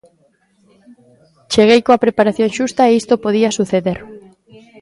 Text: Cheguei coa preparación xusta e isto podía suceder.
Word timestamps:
Cheguei 1.53 1.79
coa 1.85 2.01
preparación 2.05 2.49
xusta 2.57 2.81
e 2.85 2.95
isto 3.01 3.21
podía 3.23 3.55
suceder. 3.59 3.99